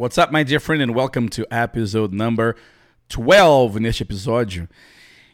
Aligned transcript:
What's 0.00 0.16
up, 0.16 0.32
my 0.32 0.44
dear 0.44 0.60
friend, 0.60 0.80
and 0.80 0.94
welcome 0.94 1.28
to 1.30 1.44
episode 1.50 2.14
number 2.14 2.54
12. 3.08 3.80
Neste 3.80 4.04
episódio, 4.04 4.68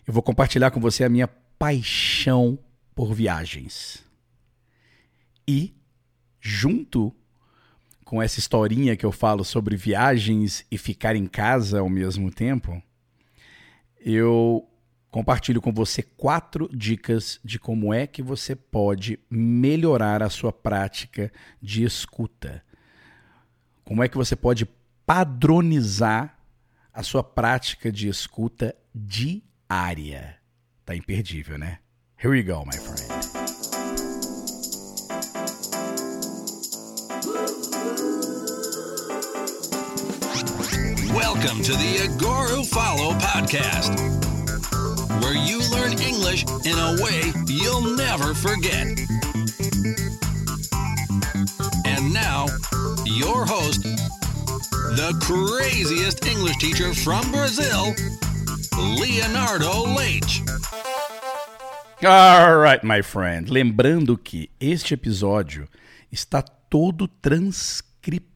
eu 0.07 0.15
vou 0.15 0.23
compartilhar 0.23 0.71
com 0.71 0.81
você 0.81 1.05
a 1.05 1.09
minha 1.11 1.29
paixão 1.59 2.59
por 2.95 3.13
viagens. 3.13 4.03
E, 5.47 5.75
junto 6.41 7.15
com 8.07 8.23
essa 8.23 8.39
historinha 8.39 8.97
que 8.97 9.05
eu 9.05 9.13
falo 9.13 9.45
sobre 9.45 9.77
viagens 9.77 10.65
e 10.71 10.79
ficar 10.79 11.15
em 11.15 11.27
casa 11.27 11.81
ao 11.81 11.91
mesmo 11.91 12.31
tempo, 12.31 12.83
eu 14.01 14.67
compartilho 15.11 15.61
com 15.61 15.75
você 15.75 16.03
quatro 16.03 16.71
dicas 16.73 17.39
de 17.45 17.59
como 17.59 17.93
é 17.93 18.07
que 18.07 18.23
você 18.23 18.57
pode 18.57 19.21
melhorar 19.29 20.23
a 20.23 20.31
sua 20.31 20.55
prática 20.55 21.31
de 21.61 21.85
escuta 21.85 22.63
como 23.85 24.03
é 24.03 24.09
que 24.09 24.17
você 24.17 24.35
pode 24.35 24.67
padronizar 25.07 26.39
a 26.93 27.03
sua 27.03 27.23
prática 27.23 27.93
de 27.93 28.09
escuta 28.09 28.75
diária? 28.95 30.37
Tá 30.85 30.97
imperdível, 30.97 31.59
né? 31.59 31.79
Here 32.19 32.31
we 32.31 32.43
go, 32.43 32.65
my 32.65 32.79
friend. 32.79 33.45
Welcome 41.15 41.63
to 41.63 41.73
the 41.73 42.09
Agora 42.09 42.65
Follow 42.65 43.13
podcast, 43.19 43.95
where 45.23 45.35
you 45.35 45.59
learn 45.71 45.93
English 46.01 46.45
in 46.65 46.79
a 46.79 46.97
way 47.03 47.33
you'll 47.47 47.95
never 47.97 48.35
forget. 48.35 48.99
And 51.85 52.13
now, 52.13 52.47
your 53.05 53.45
host, 53.47 53.64
the 54.97 55.13
craziest 55.21 56.25
English 56.25 56.57
teacher 56.59 56.95
from 56.95 57.29
Brazil, 57.33 57.95
Leonardo 58.79 59.83
Leite. 59.93 60.43
All 62.05 62.59
right, 62.59 62.83
my 62.85 63.03
friend. 63.03 63.49
Lembrando 63.49 64.17
que 64.17 64.51
este 64.61 64.95
episódio 64.95 65.69
está 66.13 66.43
todo 66.43 67.09
transcrito 67.09 68.34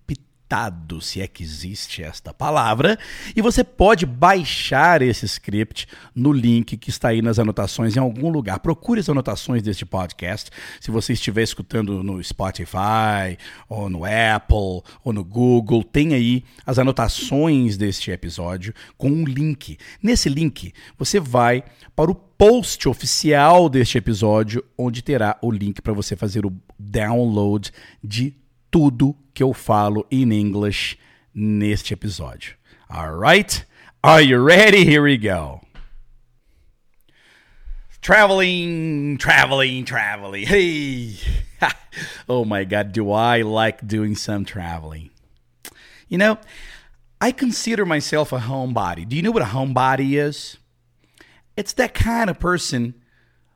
editado, 0.48 1.00
se 1.02 1.20
é 1.20 1.28
que 1.28 1.42
existe 1.42 2.02
esta 2.02 2.32
palavra, 2.32 2.98
e 3.36 3.42
você 3.42 3.62
pode 3.62 4.06
baixar 4.06 5.02
esse 5.02 5.26
script 5.26 5.86
no 6.14 6.32
link 6.32 6.76
que 6.78 6.88
está 6.88 7.08
aí 7.08 7.20
nas 7.20 7.38
anotações 7.38 7.96
em 7.96 8.00
algum 8.00 8.30
lugar. 8.30 8.58
Procure 8.60 8.98
as 8.98 9.08
anotações 9.10 9.62
deste 9.62 9.84
podcast. 9.84 10.50
Se 10.80 10.90
você 10.90 11.12
estiver 11.12 11.42
escutando 11.42 12.02
no 12.02 12.22
Spotify, 12.24 13.36
ou 13.68 13.90
no 13.90 14.04
Apple, 14.04 14.82
ou 15.04 15.12
no 15.12 15.22
Google, 15.22 15.84
tem 15.84 16.14
aí 16.14 16.42
as 16.64 16.78
anotações 16.78 17.76
deste 17.76 18.10
episódio 18.10 18.72
com 18.96 19.10
um 19.10 19.24
link. 19.24 19.76
Nesse 20.02 20.30
link, 20.30 20.72
você 20.96 21.20
vai 21.20 21.62
para 21.94 22.10
o 22.10 22.14
post 22.14 22.88
oficial 22.88 23.68
deste 23.68 23.98
episódio, 23.98 24.64
onde 24.78 25.02
terá 25.02 25.36
o 25.42 25.50
link 25.50 25.82
para 25.82 25.92
você 25.92 26.16
fazer 26.16 26.46
o 26.46 26.52
download 26.78 27.70
de 28.02 28.34
tudo 28.70 29.16
que 29.34 29.42
eu 29.42 29.52
falo 29.52 30.06
em 30.10 30.32
inglês 30.32 30.96
neste 31.34 31.92
episódio. 31.94 32.54
Alright? 32.90 33.64
Are 34.02 34.22
you 34.22 34.42
ready? 34.42 34.84
Here 34.84 35.02
we 35.02 35.16
go. 35.16 35.60
Traveling, 38.00 39.18
traveling, 39.18 39.84
traveling. 39.84 40.46
Hey! 40.48 41.18
oh 42.28 42.44
my 42.44 42.64
God, 42.64 42.92
do 42.92 43.10
I 43.12 43.42
like 43.42 43.86
doing 43.86 44.14
some 44.14 44.44
traveling? 44.44 45.10
You 46.08 46.18
know, 46.18 46.38
I 47.20 47.32
consider 47.32 47.84
myself 47.84 48.32
a 48.32 48.38
homebody. 48.38 49.08
Do 49.08 49.16
you 49.16 49.22
know 49.22 49.30
what 49.30 49.42
a 49.42 49.46
homebody 49.46 50.18
is? 50.18 50.56
It's 51.56 51.72
that 51.74 51.92
kind 51.92 52.30
of 52.30 52.38
person 52.38 52.94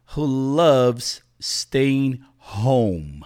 who 0.08 0.26
loves 0.26 1.22
staying 1.38 2.24
home 2.38 3.24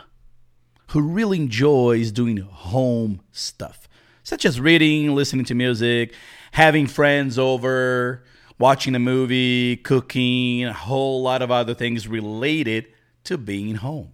who 0.88 1.00
really 1.00 1.38
enjoys 1.38 2.12
doing 2.12 2.38
home 2.38 3.20
stuff, 3.32 3.88
such 4.22 4.44
as 4.44 4.60
reading, 4.60 5.14
listening 5.14 5.44
to 5.46 5.54
music, 5.54 6.14
having 6.52 6.86
friends 6.86 7.38
over, 7.38 8.24
watching 8.58 8.94
a 8.94 8.98
movie, 8.98 9.76
cooking, 9.76 10.64
a 10.64 10.72
whole 10.72 11.22
lot 11.22 11.42
of 11.42 11.50
other 11.50 11.74
things 11.74 12.08
related 12.08 12.86
to 13.24 13.36
being 13.36 13.76
home. 13.76 14.12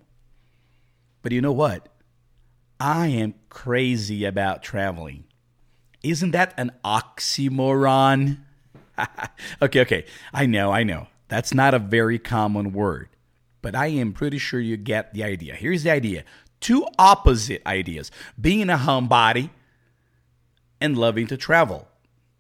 But 1.23 1.33
you 1.33 1.41
know 1.41 1.53
what? 1.53 1.89
I 2.81 3.07
am 3.09 3.35
crazy 3.49 4.25
about 4.25 4.63
traveling. 4.63 5.25
Isn't 6.03 6.33
that 6.33 6.53
an 6.57 6.73
oxymoron? 6.85 8.39
okay, 9.63 9.81
okay. 9.83 10.05
I 10.35 10.47
know, 10.47 10.73
I 10.73 10.83
know. 10.83 11.07
That's 11.29 11.55
not 11.55 11.75
a 11.75 11.79
very 11.79 12.19
common 12.19 12.73
word, 12.73 13.09
but 13.63 13.75
I 13.75 13.87
am 13.87 14.13
pretty 14.13 14.39
sure 14.39 14.61
you 14.61 14.77
get 14.77 15.15
the 15.15 15.23
idea. 15.23 15.55
Here's 15.55 15.85
the 15.85 15.91
idea 15.91 16.25
two 16.63 16.87
opposite 16.99 17.61
ideas 17.67 18.11
being 18.41 18.71
a 18.71 18.79
homebody 18.79 19.51
and 20.81 20.97
loving 20.97 21.27
to 21.27 21.37
travel. 21.37 21.89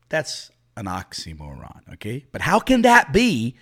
That's 0.09 0.51
an 0.77 0.87
oxymoron, 0.87 1.93
okay? 1.95 2.25
But 2.33 2.43
how 2.43 2.59
can 2.59 2.83
that 2.83 3.13
be? 3.13 3.57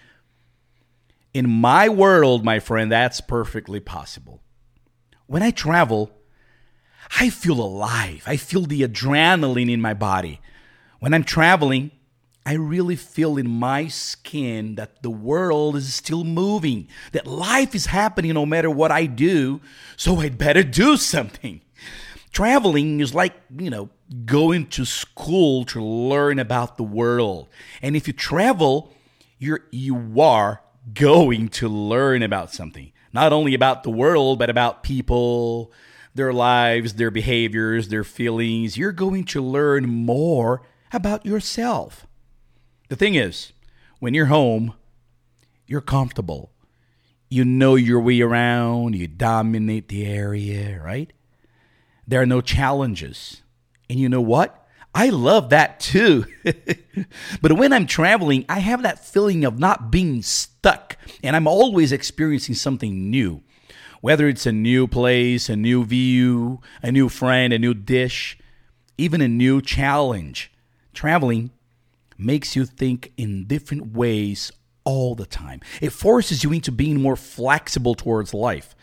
In 1.32 1.48
my 1.48 1.88
world, 1.88 2.44
my 2.44 2.58
friend, 2.58 2.90
that's 2.90 3.20
perfectly 3.20 3.80
possible. 3.80 4.42
When 5.26 5.42
I 5.42 5.50
travel, 5.50 6.10
I 7.18 7.30
feel 7.30 7.60
alive. 7.60 8.24
I 8.26 8.36
feel 8.36 8.62
the 8.62 8.82
adrenaline 8.82 9.70
in 9.70 9.80
my 9.80 9.94
body. 9.94 10.40
When 10.98 11.14
I'm 11.14 11.24
traveling, 11.24 11.92
I 12.50 12.54
really 12.54 12.96
feel 12.96 13.38
in 13.38 13.48
my 13.48 13.86
skin 13.86 14.74
that 14.74 15.04
the 15.04 15.10
world 15.10 15.76
is 15.76 15.94
still 15.94 16.24
moving, 16.24 16.88
that 17.12 17.24
life 17.24 17.76
is 17.76 17.86
happening 17.86 18.34
no 18.34 18.44
matter 18.44 18.68
what 18.68 18.90
I 18.90 19.06
do, 19.06 19.60
so 19.96 20.18
I'd 20.18 20.36
better 20.36 20.64
do 20.64 20.96
something. 20.96 21.60
Traveling 22.32 22.98
is 22.98 23.14
like, 23.14 23.34
you 23.56 23.70
know, 23.70 23.90
going 24.24 24.66
to 24.70 24.84
school 24.84 25.64
to 25.66 25.80
learn 25.80 26.40
about 26.40 26.76
the 26.76 26.82
world. 26.82 27.48
And 27.82 27.94
if 27.94 28.08
you 28.08 28.12
travel, 28.12 28.92
you're 29.38 29.60
you 29.70 30.20
are 30.20 30.60
going 30.92 31.50
to 31.50 31.68
learn 31.68 32.24
about 32.24 32.52
something. 32.52 32.90
Not 33.12 33.32
only 33.32 33.54
about 33.54 33.84
the 33.84 33.90
world, 33.90 34.40
but 34.40 34.50
about 34.50 34.82
people, 34.82 35.70
their 36.16 36.32
lives, 36.32 36.94
their 36.94 37.12
behaviors, 37.12 37.90
their 37.90 38.02
feelings. 38.02 38.76
You're 38.76 38.90
going 38.90 39.22
to 39.26 39.40
learn 39.40 39.88
more 39.88 40.62
about 40.92 41.24
yourself. 41.24 42.08
The 42.90 42.96
thing 42.96 43.14
is, 43.14 43.52
when 44.00 44.14
you're 44.14 44.26
home, 44.26 44.74
you're 45.64 45.80
comfortable. 45.80 46.50
You 47.28 47.44
know 47.44 47.76
your 47.76 48.00
way 48.00 48.20
around, 48.20 48.96
you 48.96 49.06
dominate 49.06 49.86
the 49.86 50.04
area, 50.04 50.82
right? 50.82 51.12
There 52.08 52.20
are 52.20 52.26
no 52.26 52.40
challenges. 52.40 53.42
And 53.88 54.00
you 54.00 54.08
know 54.08 54.20
what? 54.20 54.66
I 54.92 55.10
love 55.10 55.50
that 55.50 55.78
too. 55.78 56.26
but 57.40 57.52
when 57.52 57.72
I'm 57.72 57.86
traveling, 57.86 58.44
I 58.48 58.58
have 58.58 58.82
that 58.82 59.04
feeling 59.04 59.44
of 59.44 59.60
not 59.60 59.92
being 59.92 60.20
stuck, 60.22 60.96
and 61.22 61.36
I'm 61.36 61.46
always 61.46 61.92
experiencing 61.92 62.56
something 62.56 63.08
new. 63.08 63.44
Whether 64.00 64.26
it's 64.26 64.46
a 64.46 64.52
new 64.52 64.88
place, 64.88 65.48
a 65.48 65.54
new 65.54 65.84
view, 65.84 66.60
a 66.82 66.90
new 66.90 67.08
friend, 67.08 67.52
a 67.52 67.58
new 67.60 67.72
dish, 67.72 68.36
even 68.98 69.20
a 69.20 69.28
new 69.28 69.62
challenge. 69.62 70.50
Traveling 70.92 71.52
makes 72.20 72.54
you 72.54 72.64
think 72.64 73.12
in 73.16 73.46
different 73.46 73.92
ways 73.92 74.52
all 74.84 75.14
the 75.14 75.26
time. 75.26 75.60
It 75.80 75.90
forces 75.90 76.44
you 76.44 76.52
into 76.52 76.72
being 76.72 77.00
more 77.00 77.16
flexible 77.16 77.94
towards 77.94 78.34
life. 78.34 78.74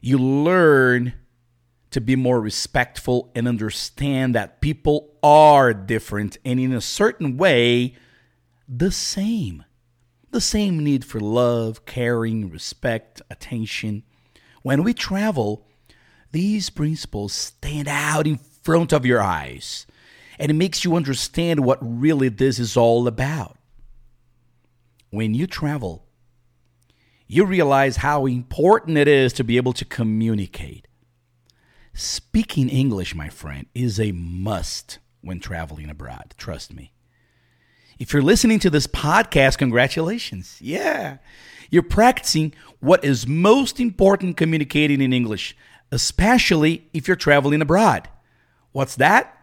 You 0.00 0.18
learn 0.18 1.14
to 1.90 2.00
be 2.00 2.16
more 2.16 2.40
respectful 2.40 3.30
and 3.34 3.48
understand 3.48 4.34
that 4.34 4.60
people 4.60 5.14
are 5.22 5.72
different 5.72 6.36
and, 6.44 6.60
in 6.60 6.72
a 6.72 6.80
certain 6.80 7.36
way, 7.36 7.94
the 8.68 8.90
same. 8.90 9.64
The 10.30 10.40
same 10.40 10.82
need 10.82 11.04
for 11.04 11.20
love, 11.20 11.86
caring, 11.86 12.50
respect, 12.50 13.22
attention. 13.30 14.02
When 14.62 14.82
we 14.82 14.92
travel, 14.92 15.66
these 16.32 16.68
principles 16.68 17.32
stand 17.32 17.88
out 17.88 18.26
in 18.26 18.36
front 18.36 18.92
of 18.92 19.06
your 19.06 19.22
eyes 19.22 19.86
and 20.38 20.50
it 20.50 20.54
makes 20.54 20.84
you 20.84 20.96
understand 20.96 21.60
what 21.60 21.78
really 21.80 22.28
this 22.28 22.58
is 22.58 22.76
all 22.76 23.06
about. 23.08 23.56
When 25.10 25.34
you 25.34 25.46
travel, 25.46 26.06
you 27.26 27.44
realize 27.44 27.98
how 27.98 28.26
important 28.26 28.98
it 28.98 29.08
is 29.08 29.32
to 29.34 29.44
be 29.44 29.56
able 29.56 29.72
to 29.74 29.84
communicate. 29.84 30.86
Speaking 31.92 32.68
English, 32.68 33.14
my 33.14 33.28
friend, 33.28 33.66
is 33.74 33.98
a 33.98 34.12
must 34.12 34.98
when 35.22 35.40
traveling 35.40 35.88
abroad. 35.88 36.34
Trust 36.36 36.74
me. 36.74 36.92
If 37.98 38.12
you're 38.12 38.22
listening 38.22 38.58
to 38.60 38.70
this 38.70 38.86
podcast, 38.86 39.56
congratulations. 39.56 40.58
Yeah. 40.60 41.16
You're 41.70 41.82
practicing 41.82 42.54
what 42.80 43.04
is 43.04 43.26
most 43.26 43.80
important 43.80 44.36
communicating 44.36 45.00
in 45.00 45.12
English, 45.12 45.56
especially 45.90 46.88
if 46.92 47.08
you're 47.08 47.16
traveling 47.16 47.62
abroad. 47.62 48.08
What's 48.72 48.96
that? 48.96 49.35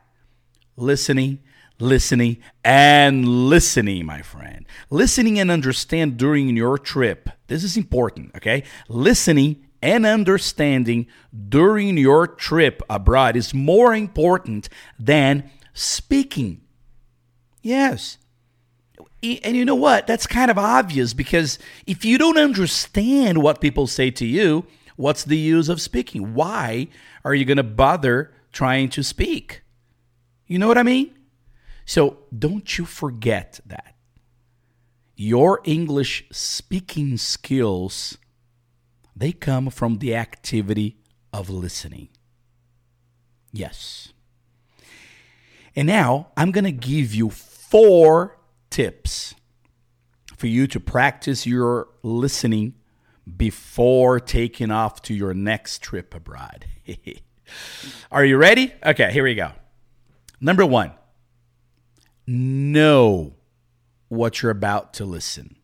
Listening, 0.76 1.40
listening, 1.80 2.38
and 2.64 3.28
listening, 3.28 4.06
my 4.06 4.22
friend. 4.22 4.66
Listening 4.90 5.40
and 5.40 5.52
understand 5.52 6.18
during 6.18 6.56
your 6.56 6.78
trip. 6.78 7.30
This 7.48 7.64
is 7.64 7.78
important, 7.78 8.36
okay? 8.36 8.64
Listening 8.88 9.66
and 9.82 10.06
understanding 10.06 11.08
during 11.50 11.98
your 11.98 12.26
trip 12.26 12.82
abroad 12.90 13.36
is 13.36 13.54
more 13.54 13.94
important 13.94 14.70
than 14.98 15.50
speaking. 15.74 16.62
Yes. 17.62 18.18
And 19.22 19.56
you 19.56 19.66
know 19.66 19.76
what? 19.76 20.08
That's 20.08 20.28
kind 20.28 20.50
of 20.52 20.58
obvious 20.58 21.14
because 21.14 21.60
if 21.86 22.06
you 22.06 22.18
don't 22.18 22.38
understand 22.38 23.40
what 23.40 23.62
people 23.62 23.88
say 23.88 24.12
to 24.12 24.26
you, 24.26 24.66
what's 24.96 25.24
the 25.24 25.38
use 25.38 25.70
of 25.70 25.82
speaking? 25.82 26.34
Why 26.34 26.88
are 27.26 27.34
you 27.34 27.46
going 27.46 27.58
to 27.58 27.64
bother 27.64 28.34
trying 28.52 28.90
to 28.90 29.04
speak? 29.04 29.63
You 30.54 30.60
know 30.60 30.68
what 30.68 30.78
I 30.78 30.84
mean? 30.84 31.16
So 31.84 32.20
don't 32.38 32.78
you 32.78 32.86
forget 32.86 33.60
that. 33.66 33.96
Your 35.16 35.62
English 35.64 36.26
speaking 36.32 37.18
skills 37.18 38.20
they 39.16 39.32
come 39.32 39.72
from 39.72 39.98
the 39.98 40.14
activity 40.14 40.98
of 41.34 41.50
listening. 41.50 42.10
Yes. 43.52 44.14
And 45.76 45.88
now 45.88 46.28
I'm 46.38 46.52
going 46.52 46.66
to 46.66 46.72
give 46.72 47.16
you 47.16 47.32
four 47.32 48.38
tips 48.70 49.34
for 50.38 50.46
you 50.46 50.68
to 50.68 50.80
practice 50.80 51.48
your 51.48 51.88
listening 52.04 52.76
before 53.38 54.20
taking 54.20 54.70
off 54.70 55.02
to 55.02 55.16
your 55.16 55.34
next 55.34 55.82
trip 55.82 56.14
abroad. 56.14 56.68
Are 58.12 58.24
you 58.24 58.38
ready? 58.38 58.72
Okay, 58.86 59.12
here 59.12 59.24
we 59.24 59.34
go. 59.34 59.54
Number 60.44 60.66
one, 60.66 60.92
know 62.28 63.34
what 64.10 64.42
you're 64.42 64.52
about 64.52 64.94
to 64.96 65.06
listen. 65.06 65.56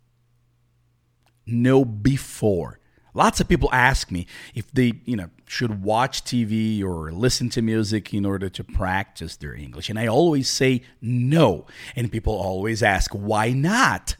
Know 1.45 1.83
before. 1.83 2.79
Lots 3.13 3.41
of 3.41 3.49
people 3.49 3.69
ask 3.73 4.09
me 4.09 4.25
if 4.55 4.71
they, 4.71 4.93
you 5.03 5.17
know, 5.17 5.31
should 5.47 5.83
watch 5.83 6.23
TV 6.23 6.81
or 6.81 7.11
listen 7.11 7.49
to 7.49 7.61
music 7.61 8.13
in 8.13 8.25
order 8.25 8.47
to 8.47 8.63
practice 8.63 9.35
their 9.35 9.53
English. 9.53 9.89
And 9.89 9.99
I 9.99 10.07
always 10.07 10.49
say 10.49 10.83
no. 11.01 11.65
And 11.97 12.09
people 12.09 12.33
always 12.33 12.81
ask, 12.81 13.11
why 13.11 13.51
not? 13.51 14.15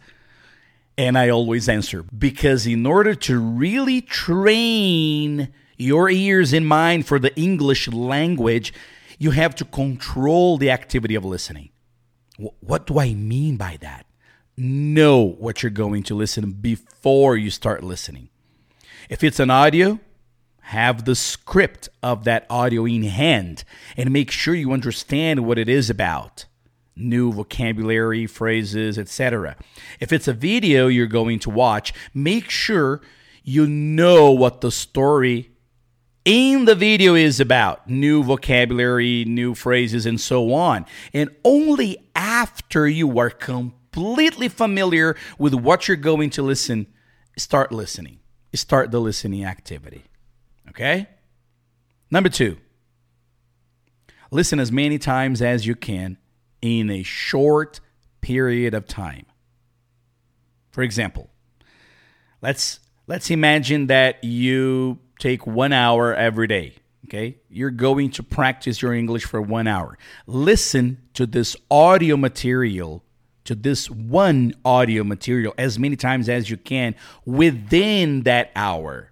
And 0.97 1.17
I 1.17 1.29
always 1.29 1.69
answer, 1.69 2.03
because 2.03 2.67
in 2.67 2.85
order 2.85 3.15
to 3.15 3.39
really 3.39 4.01
train 4.01 5.53
your 5.77 6.09
ears 6.09 6.51
and 6.51 6.67
mind 6.67 7.07
for 7.07 7.17
the 7.17 7.33
English 7.39 7.88
language, 7.88 8.73
you 9.19 9.31
have 9.31 9.54
to 9.56 9.66
control 9.66 10.57
the 10.57 10.71
activity 10.71 11.13
of 11.13 11.24
listening. 11.24 11.69
What 12.62 12.88
do 12.88 12.98
I 13.00 13.13
mean 13.13 13.57
by 13.57 13.77
that? 13.81 14.06
Know 14.57 15.21
what 15.21 15.62
you're 15.62 15.69
going 15.69 16.04
to 16.04 16.16
listen 16.16 16.51
before 16.54 17.36
you 17.38 17.51
start 17.51 17.83
listening. 17.83 18.30
If 19.10 19.24
it's 19.24 19.39
an 19.39 19.50
audio, 19.50 20.00
have 20.62 21.06
the 21.06 21.16
script 21.16 21.89
of 22.01 22.24
that 22.24 22.45
audio 22.50 22.86
in 22.86 23.04
hand 23.04 23.63
and 23.98 24.12
make 24.12 24.31
sure 24.31 24.56
you 24.56 24.71
understand 24.71 25.45
what 25.45 25.57
it 25.57 25.68
is 25.68 25.89
about 25.89 26.45
new 26.95 27.31
vocabulary, 27.31 28.27
phrases, 28.27 29.00
etc. 29.00 29.56
If 30.00 30.12
it's 30.12 30.27
a 30.27 30.33
video 30.33 30.88
you're 30.88 31.07
going 31.07 31.39
to 31.39 31.50
watch, 31.50 31.94
make 32.13 32.50
sure 32.50 33.01
you 33.44 33.65
know 33.68 34.31
what 34.31 34.62
the 34.62 34.72
story 34.72 35.49
in 36.29 36.65
the 36.65 36.75
video 36.75 37.15
is 37.15 37.39
about 37.39 37.89
new 37.89 38.23
vocabulary, 38.23 39.25
new 39.25 39.55
phrases, 39.55 40.05
and 40.05 40.21
so 40.21 40.53
on. 40.53 40.85
And 41.13 41.29
only 41.43 41.97
after 42.15 42.87
you 42.87 43.17
are 43.19 43.29
completely 43.29 44.47
familiar 44.47 45.15
with 45.37 45.53
what 45.53 45.87
you're 45.87 45.97
going 45.97 46.29
to 46.31 46.43
listen, 46.43 46.87
start 47.35 47.71
listening 47.71 48.19
start 48.57 48.91
the 48.91 48.99
listening 48.99 49.45
activity. 49.45 50.03
Okay? 50.69 51.07
Number 52.09 52.29
two, 52.29 52.57
listen 54.31 54.59
as 54.59 54.71
many 54.71 54.97
times 54.97 55.41
as 55.41 55.67
you 55.67 55.75
can 55.75 56.17
in 56.61 56.89
a 56.89 57.03
short 57.03 57.79
period 58.21 58.73
of 58.73 58.87
time. 58.87 59.25
For 60.71 60.81
example, 60.81 61.29
let's 62.41 62.79
let's 63.07 63.29
imagine 63.29 63.87
that 63.87 64.23
you 64.23 64.99
take 65.19 65.45
1 65.45 65.71
hour 65.71 66.16
every 66.16 66.48
day, 66.48 66.75
okay? 67.06 67.38
You're 67.50 67.69
going 67.69 68.10
to 68.12 68.24
practice 68.24 68.81
your 68.81 68.94
English 68.94 69.25
for 69.25 69.42
1 69.42 69.68
hour. 69.68 69.98
Listen 70.25 70.98
to 71.13 71.27
this 71.27 71.56
audio 71.69 72.18
material 72.18 73.04
to 73.50 73.56
this 73.56 73.89
one 73.89 74.54
audio 74.63 75.04
material 75.04 75.56
as 75.57 75.80
many 75.80 75.95
times 75.95 76.30
as 76.30 76.51
you 76.51 76.57
can 76.57 76.94
within 77.25 78.21
that 78.21 78.51
hour. 78.56 79.12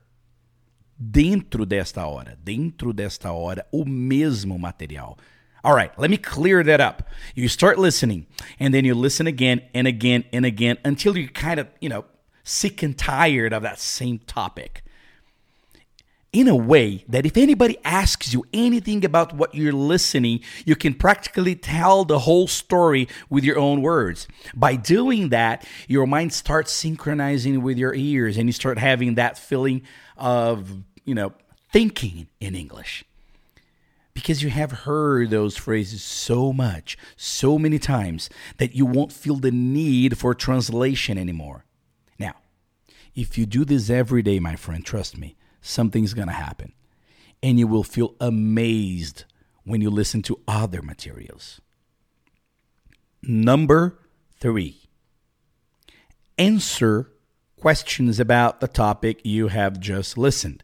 Dentro 1.02 1.66
desta 1.66 2.04
hora, 2.04 2.38
dentro 2.44 2.94
desta 2.94 3.30
hora, 3.30 3.66
o 3.74 3.84
mesmo 3.84 4.60
material. 4.60 5.18
All 5.64 5.74
right, 5.74 5.92
let 5.98 6.12
me 6.12 6.18
clear 6.18 6.64
that 6.64 6.80
up. 6.80 7.10
You 7.34 7.48
start 7.48 7.80
listening, 7.80 8.28
and 8.60 8.76
then 8.76 8.86
you 8.86 8.94
listen 8.94 9.26
again 9.26 9.62
and 9.74 9.88
again 9.88 10.24
and 10.32 10.46
again 10.46 10.78
until 10.86 11.18
you're 11.18 11.30
kind 11.30 11.60
of, 11.60 11.68
you 11.82 11.90
know, 11.90 12.06
sick 12.44 12.84
and 12.84 12.96
tired 12.96 13.54
of 13.54 13.64
that 13.64 13.80
same 13.80 14.20
topic 14.20 14.84
in 16.38 16.48
a 16.48 16.56
way 16.56 17.04
that 17.10 17.26
if 17.26 17.36
anybody 17.36 17.80
asks 17.84 18.32
you 18.32 18.46
anything 18.54 19.04
about 19.04 19.34
what 19.34 19.56
you're 19.56 19.74
listening, 19.74 20.40
you 20.66 20.76
can 20.76 20.94
practically 20.94 21.56
tell 21.56 22.06
the 22.06 22.20
whole 22.20 22.48
story 22.48 23.08
with 23.28 23.44
your 23.44 23.58
own 23.58 23.82
words. 23.82 24.28
By 24.54 24.76
doing 24.76 25.30
that, 25.30 25.68
your 25.88 26.06
mind 26.06 26.32
starts 26.34 26.72
synchronizing 26.72 27.64
with 27.64 27.80
your 27.80 27.96
ears 27.96 28.38
and 28.38 28.48
you 28.48 28.54
start 28.54 28.78
having 28.78 29.16
that 29.16 29.36
feeling 29.36 29.82
of, 30.16 30.84
you 31.06 31.16
know, 31.16 31.34
thinking 31.72 32.28
in 32.40 32.54
English. 32.54 33.04
Because 34.14 34.44
you 34.44 34.52
have 34.52 34.72
heard 34.72 35.32
those 35.32 35.58
phrases 35.58 36.04
so 36.04 36.54
much, 36.54 37.00
so 37.16 37.58
many 37.58 37.80
times, 37.80 38.30
that 38.58 38.76
you 38.76 38.86
won't 38.86 39.12
feel 39.12 39.38
the 39.38 39.50
need 39.50 40.20
for 40.20 40.36
translation 40.36 41.18
anymore. 41.18 41.66
Now, 42.20 42.36
if 43.16 43.40
you 43.40 43.48
do 43.48 43.66
this 43.66 43.90
every 43.90 44.22
day, 44.22 44.40
my 44.40 44.56
friend, 44.56 44.86
trust 44.86 45.18
me, 45.18 45.36
something's 45.68 46.14
going 46.14 46.28
to 46.28 46.34
happen. 46.34 46.74
And 47.44 47.60
you 47.60 47.68
will 47.68 47.84
feel 47.84 48.16
amazed 48.20 49.26
when 49.64 49.82
you 49.82 49.90
listen 49.90 50.22
to 50.24 50.40
other 50.48 50.82
materials. 50.82 51.62
Number 53.22 54.00
three, 54.40 54.82
answer 56.38 57.12
questions 57.60 58.20
about 58.20 58.60
the 58.60 58.68
topic 58.68 59.20
you 59.24 59.50
have 59.50 59.80
just 59.80 60.18
listened. 60.18 60.64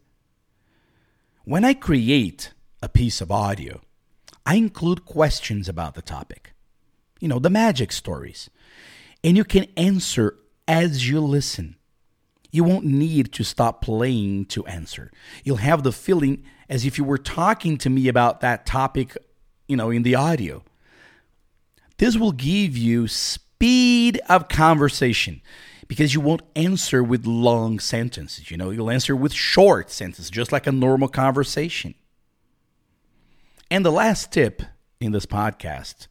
When 1.43 1.65
I 1.65 1.73
create 1.73 2.53
a 2.81 2.87
piece 2.87 3.19
of 3.19 3.31
audio, 3.31 3.81
I 4.45 4.55
include 4.55 5.05
questions 5.05 5.67
about 5.67 5.95
the 5.95 6.01
topic. 6.01 6.53
You 7.19 7.27
know, 7.27 7.39
the 7.39 7.49
magic 7.49 7.91
stories. 7.91 8.49
And 9.23 9.35
you 9.35 9.43
can 9.43 9.67
answer 9.75 10.37
as 10.67 11.07
you 11.09 11.19
listen. 11.19 11.75
You 12.53 12.63
won't 12.63 12.85
need 12.85 13.33
to 13.33 13.43
stop 13.43 13.81
playing 13.81 14.45
to 14.45 14.63
answer. 14.67 15.11
You'll 15.43 15.57
have 15.57 15.81
the 15.81 15.91
feeling 15.91 16.43
as 16.69 16.85
if 16.85 16.99
you 16.99 17.03
were 17.03 17.17
talking 17.17 17.79
to 17.79 17.89
me 17.89 18.07
about 18.07 18.41
that 18.41 18.67
topic, 18.67 19.17
you 19.67 19.75
know, 19.75 19.89
in 19.89 20.03
the 20.03 20.13
audio. 20.13 20.63
This 21.97 22.15
will 22.15 22.31
give 22.31 22.77
you 22.77 23.07
speed 23.07 24.21
of 24.29 24.49
conversation 24.49 25.41
because 25.87 26.13
you 26.13 26.21
won't 26.21 26.43
answer 26.55 27.03
with 27.03 27.25
long 27.25 27.79
sentences. 27.79 28.51
You 28.51 28.57
know, 28.57 28.69
you'll 28.69 28.91
answer 28.91 29.15
with 29.15 29.33
short 29.33 29.89
sentences, 29.89 30.29
just 30.29 30.51
like 30.51 30.67
a 30.67 30.71
normal 30.71 31.07
conversation. 31.07 31.95
And 33.71 33.83
the 33.83 33.91
last 33.91 34.31
tip 34.31 34.61
in 35.01 35.11
this 35.11 35.25
podcast, 35.25 36.05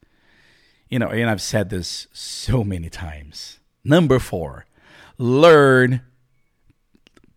you 0.88 0.98
know, 0.98 1.08
and 1.08 1.30
I've 1.30 1.40
said 1.40 1.70
this 1.70 2.08
so 2.12 2.64
many 2.64 2.90
times. 2.90 3.60
Number 3.84 4.18
four, 4.18 4.66
learn 5.18 6.02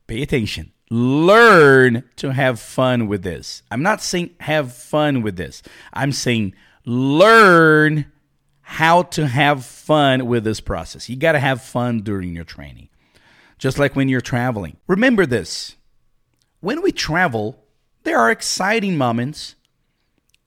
pay 0.07 0.21
attention. 0.21 0.71
Learn 0.89 2.03
to 2.17 2.31
have 2.31 2.59
fun 2.59 3.07
with 3.07 3.24
this. 3.24 3.63
I'm 3.71 3.81
not 3.81 4.01
saying 4.01 4.31
have 4.39 4.74
fun 4.74 5.21
with 5.21 5.35
this. 5.35 5.63
I'm 5.93 6.12
saying 6.12 6.53
learn 6.85 8.12
how 8.62 9.03
to 9.03 9.27
have 9.27 9.65
fun 9.65 10.25
with 10.25 10.43
this 10.43 10.59
process. 10.59 11.09
You 11.09 11.15
got 11.15 11.33
to 11.33 11.39
have 11.39 11.62
fun 11.62 12.01
during 12.01 12.35
your 12.35 12.43
training, 12.43 12.89
just 13.57 13.79
like 13.79 13.95
when 13.95 14.09
you're 14.09 14.21
traveling. 14.21 14.77
Remember 14.88 15.25
this 15.25 15.75
when 16.65 16.81
we 16.81 16.91
travel, 16.91 17.63
there 18.03 18.17
are 18.17 18.31
exciting 18.31 18.97
moments 18.97 19.53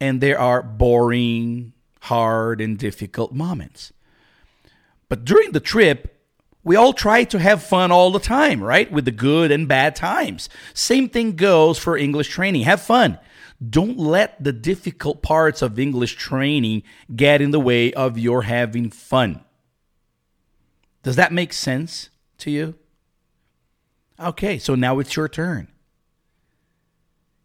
and 0.01 0.21
there 0.21 0.39
are 0.39 0.63
boring, 0.63 1.75
hard, 2.01 2.61
and 2.61 2.77
difficult 2.77 3.33
moments. 3.33 3.93
But 5.09 5.25
during 5.25 5.53
the 5.53 5.61
trip, 5.61 6.18
we 6.69 6.77
all 6.77 6.93
try 6.93 7.25
to 7.25 7.39
have 7.39 7.63
fun 7.63 7.91
all 7.91 8.11
the 8.11 8.21
time, 8.21 8.63
right? 8.63 8.93
With 8.93 9.07
the 9.07 9.11
good 9.11 9.51
and 9.51 9.67
bad 9.67 9.97
times. 9.97 10.51
Same 10.75 11.09
thing 11.09 11.35
goes 11.35 11.79
for 11.79 11.97
English 11.97 12.29
training. 12.29 12.65
Have 12.65 12.83
fun. 12.83 13.19
Don't 13.71 13.97
let 13.97 14.45
the 14.45 14.53
difficult 14.53 15.23
parts 15.23 15.63
of 15.63 15.79
English 15.79 16.17
training 16.17 16.83
get 17.17 17.41
in 17.41 17.53
the 17.53 17.59
way 17.59 17.95
of 17.95 18.19
your 18.19 18.43
having 18.43 18.91
fun. 18.91 19.43
Does 21.03 21.17
that 21.17 21.33
make 21.33 21.55
sense 21.55 22.11
to 22.37 22.51
you? 22.51 22.75
Okay, 24.21 24.59
so 24.59 24.75
now 24.75 24.99
it's 24.99 25.17
your 25.17 25.27
turn. 25.27 25.69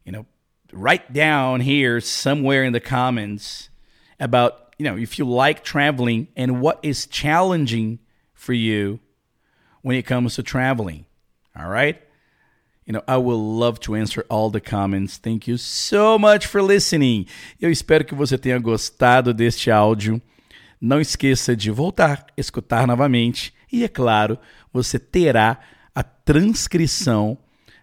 You 0.03 0.11
know, 0.11 0.25
write 0.73 1.13
down 1.13 1.61
here 1.61 2.01
somewhere 2.01 2.65
in 2.65 2.73
the 2.73 2.81
comments 2.81 3.69
about, 4.19 4.75
you 4.77 4.83
know, 4.83 4.97
if 4.97 5.17
you 5.17 5.23
like 5.23 5.63
traveling 5.63 6.27
and 6.35 6.59
what 6.59 6.81
is 6.83 7.05
challenging 7.05 7.99
for 8.33 8.51
you 8.51 8.99
when 9.83 9.95
it 9.95 10.07
comes 10.07 10.35
to 10.35 10.43
traveling. 10.43 11.05
All 11.55 11.69
right? 11.69 12.01
You 12.85 12.93
know, 12.93 13.03
I 13.07 13.17
will 13.17 13.39
love 13.39 13.79
to 13.81 13.95
answer 13.95 14.25
all 14.29 14.49
the 14.49 14.59
comments. 14.59 15.17
Thank 15.17 15.47
you 15.47 15.57
so 15.57 16.17
much 16.17 16.47
for 16.47 16.61
listening. 16.61 17.27
Eu 17.61 17.69
espero 17.69 18.03
que 18.03 18.15
você 18.15 18.37
tenha 18.37 18.59
gostado 18.59 19.33
deste 19.33 19.69
áudio. 19.71 20.21
Não 20.81 20.99
esqueça 20.99 21.55
de 21.55 21.71
voltar, 21.71 22.25
escutar 22.35 22.85
novamente 22.85 23.53
e, 23.71 23.85
é 23.85 23.87
claro, 23.87 24.37
você 24.73 24.99
terá 24.99 25.59
a 25.95 26.03
transcrição 26.03 27.37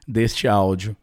deste 0.06 0.46
áudio 0.46 0.94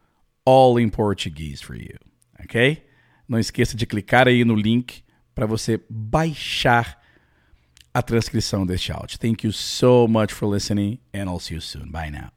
all 0.45 0.79
in 0.79 0.89
Portuguese 0.89 1.63
for 1.63 1.75
you, 1.75 1.97
ok? 2.39 2.85
Não 3.27 3.39
esqueça 3.39 3.75
de 3.75 3.85
clicar 3.85 4.27
aí 4.27 4.45
no 4.45 4.55
link 4.55 5.03
para 5.33 5.45
você 5.47 5.81
baixar 5.89 7.01
a 7.97 8.01
transcrição 8.03 8.63
deste 8.63 8.91
áudio. 8.91 9.17
Thank 9.17 9.43
you 9.43 9.51
so 9.51 10.07
much 10.07 10.31
for 10.31 10.47
listening 10.47 10.99
and 11.11 11.27
I'll 11.27 11.39
see 11.39 11.55
you 11.55 11.61
soon. 11.61 11.89
Bye 11.89 12.11
now. 12.11 12.36